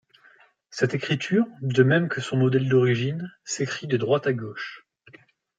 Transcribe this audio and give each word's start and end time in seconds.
Cette 0.71 0.95
écriture, 0.95 1.45
de 1.61 1.83
même 1.83 2.09
que 2.09 2.21
son 2.21 2.35
modèle 2.35 2.67
d'origine, 2.67 3.31
s'écrit 3.43 3.85
de 3.85 3.97
droite 3.97 4.25
à 4.25 4.33
gauche. 4.33 4.87